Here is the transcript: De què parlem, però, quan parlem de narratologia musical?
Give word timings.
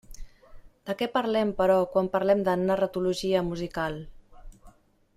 De 0.89 0.95
què 1.01 1.07
parlem, 1.17 1.51
però, 1.59 1.75
quan 1.97 2.11
parlem 2.17 2.41
de 2.49 2.57
narratologia 2.65 3.45
musical? 3.53 4.03